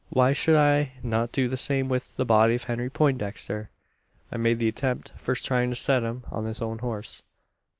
"Why 0.09 0.33
should 0.33 0.55
I 0.55 0.93
not 1.03 1.31
do 1.31 1.47
the 1.47 1.55
same 1.57 1.87
with 1.87 2.15
the 2.17 2.25
body 2.25 2.55
of 2.55 2.63
Henry 2.63 2.89
Poindexter? 2.89 3.69
"I 4.31 4.37
made 4.37 4.57
the 4.57 4.67
attempt 4.67 5.13
first 5.15 5.45
trying 5.45 5.69
to 5.69 5.75
set 5.75 6.01
him 6.01 6.23
on 6.31 6.45
his 6.45 6.59
own 6.59 6.79
horse. 6.79 7.21